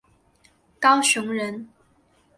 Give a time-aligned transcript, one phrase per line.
[0.79, 1.69] 高雄人。